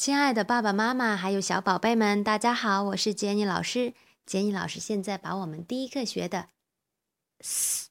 [0.00, 3.92] 亲爱的爸爸妈妈，还有小宝贝们，大家好，我是杰尼老师。
[4.24, 6.48] 杰尼老师现在把我们第一课学的
[7.40, 7.90] “s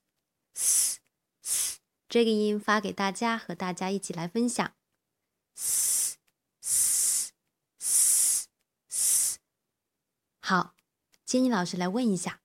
[0.56, 1.00] s
[1.44, 1.78] s”
[2.08, 4.74] 这个音发给大家，和大家一起来分享。
[5.56, 6.18] s
[6.62, 7.32] s
[7.78, 8.48] s
[8.90, 9.38] s
[10.42, 10.74] 好，
[11.24, 12.42] 杰尼老师来问一下，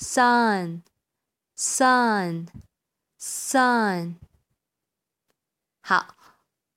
[0.00, 0.80] sun。
[1.58, 2.48] Sun,
[3.18, 4.16] sun。
[5.80, 6.16] 好，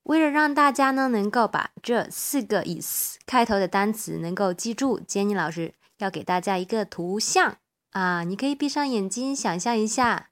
[0.03, 7.57] 为了让大家呢能够把这四个以 s 开头的单词能够记住，Jenny 老师要给大家一个图像
[7.89, 10.29] 啊，你可以闭上眼睛想象一下，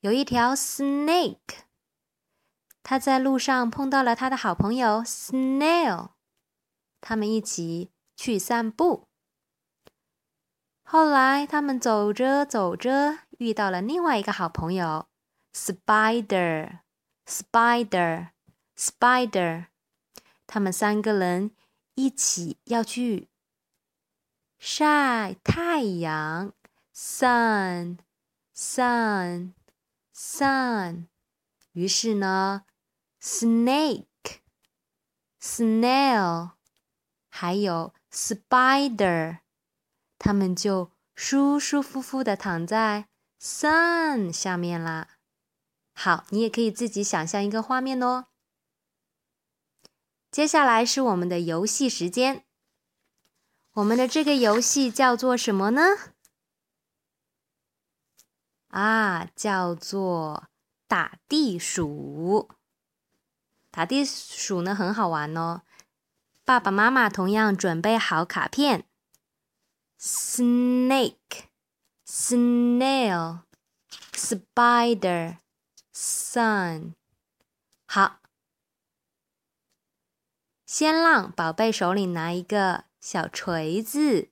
[0.00, 1.66] 有一条 snake，
[2.82, 6.12] 它在路上碰到了他的好朋友 snail，
[7.02, 9.07] 他们一起去散步。
[10.90, 15.06] 后来，他们走着走着，遇到了另外一个好朋友
[15.52, 16.78] ，Spider。
[17.26, 18.30] Spider。
[18.74, 19.66] Spider。
[20.46, 21.50] 他们三个人
[21.94, 23.28] 一起要去
[24.58, 26.54] 晒太阳
[26.96, 27.98] ，Sun。
[28.56, 29.52] Sun。
[30.16, 31.08] Sun。
[31.72, 32.64] 于是呢
[33.20, 34.06] ，Snake、
[35.38, 36.52] Snail，
[37.28, 39.40] 还有 Spider。
[40.18, 43.08] 他们就舒舒服服的躺在
[43.40, 45.18] sun 下面啦。
[45.94, 48.26] 好，你也可以自己想象一个画面哦。
[50.30, 52.44] 接下来是我们的游戏时间。
[53.72, 55.82] 我们的这个游戏叫做什么呢？
[58.68, 60.48] 啊，叫做
[60.86, 62.50] 打地鼠。
[63.70, 65.62] 打地鼠呢很好玩哦。
[66.44, 68.88] 爸爸妈妈同样准备好卡片。
[69.98, 71.48] Snake,
[72.06, 73.40] snail,
[74.12, 75.38] spider,
[75.92, 76.94] sun。
[77.86, 78.20] 好，
[80.64, 84.30] 先让宝贝手里拿一个小锤子，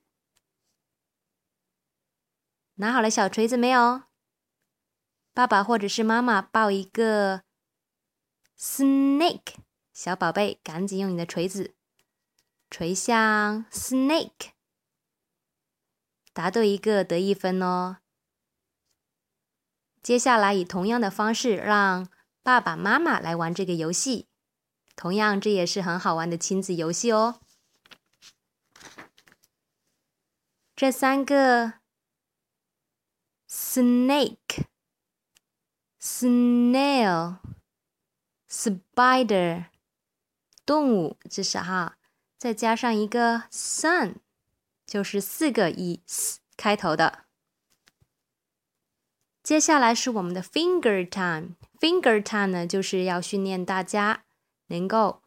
[2.75, 4.03] 拿好了小锤子没有？
[5.33, 7.43] 爸爸或者是妈妈抱一个
[8.57, 9.55] snake，
[9.93, 11.75] 小宝贝赶紧用你的锤子
[12.69, 14.56] 锤向 snake。
[16.37, 17.97] 答对一个得一分哦。
[20.03, 22.07] 接下来以同样的方式让
[22.43, 24.27] 爸爸妈妈来玩这个游戏，
[24.95, 27.39] 同样这也是很好玩的亲子游戏哦。
[30.75, 31.73] 这三个
[33.49, 34.67] snake、
[35.99, 37.37] snail、
[38.47, 39.65] spider
[40.63, 41.97] 动物，这是哈，
[42.37, 44.17] 再加上一个 sun。
[44.87, 47.25] 就是四个以 s 开头的。
[49.43, 51.57] 接下来是我们的 finger time。
[51.79, 54.23] finger time 呢，就是要训练大家
[54.67, 55.21] 能够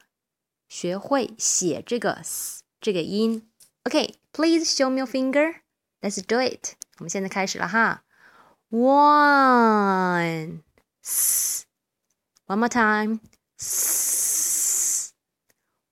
[0.67, 3.49] 学会写这个 s 这个音。
[3.85, 5.61] OK，please show me your finger.
[6.01, 6.75] Let's do it.
[6.99, 8.03] 我们现在开始了哈。
[8.71, 10.63] One,
[11.03, 11.65] s.
[12.47, 13.21] One more time.
[13.59, 15.13] S.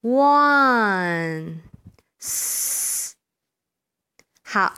[0.02, 1.62] One.
[4.50, 4.72] 好，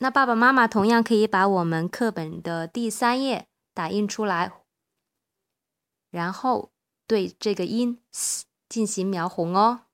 [0.00, 4.52] 那爸爸妈妈同样可以把我们课本的第三页打印出来，
[6.10, 6.72] 然后
[7.06, 9.86] 对这个音 s 进行描红哦。